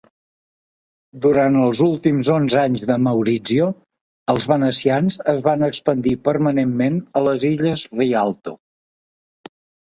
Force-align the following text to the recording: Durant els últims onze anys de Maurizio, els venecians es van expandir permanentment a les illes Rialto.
Durant 1.25 1.57
els 1.63 1.81
últims 1.87 2.31
onze 2.35 2.57
anys 2.61 2.81
de 2.91 2.95
Maurizio, 3.07 3.67
els 4.35 4.47
venecians 4.53 5.19
es 5.35 5.45
van 5.49 5.67
expandir 5.69 6.15
permanentment 6.29 6.99
a 7.21 7.25
les 7.29 7.47
illes 7.51 7.85
Rialto. 8.01 8.57